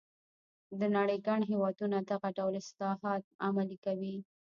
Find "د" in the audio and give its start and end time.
0.79-0.81